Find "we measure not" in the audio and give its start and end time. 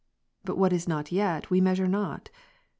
1.51-2.31